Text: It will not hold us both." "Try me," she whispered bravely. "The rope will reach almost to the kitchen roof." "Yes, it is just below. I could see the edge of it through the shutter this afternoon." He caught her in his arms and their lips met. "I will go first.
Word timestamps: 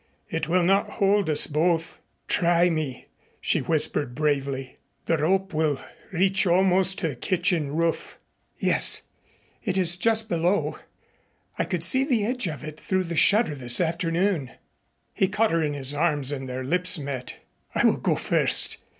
It 0.31 0.47
will 0.49 0.63
not 0.63 0.93
hold 0.93 1.29
us 1.29 1.45
both." 1.45 1.99
"Try 2.27 2.71
me," 2.71 3.05
she 3.39 3.59
whispered 3.59 4.15
bravely. 4.15 4.77
"The 5.05 5.17
rope 5.19 5.53
will 5.53 5.79
reach 6.11 6.47
almost 6.47 6.97
to 6.97 7.09
the 7.09 7.15
kitchen 7.15 7.75
roof." 7.75 8.17
"Yes, 8.57 9.03
it 9.63 9.77
is 9.77 9.97
just 9.97 10.27
below. 10.27 10.79
I 11.59 11.65
could 11.65 11.83
see 11.83 12.03
the 12.03 12.25
edge 12.25 12.47
of 12.47 12.63
it 12.63 12.79
through 12.79 13.03
the 13.03 13.15
shutter 13.15 13.53
this 13.53 13.79
afternoon." 13.79 14.49
He 15.13 15.27
caught 15.27 15.51
her 15.51 15.61
in 15.61 15.75
his 15.75 15.93
arms 15.93 16.31
and 16.31 16.49
their 16.49 16.63
lips 16.63 16.97
met. 16.97 17.35
"I 17.75 17.85
will 17.85 17.97
go 17.97 18.15
first. 18.15 18.77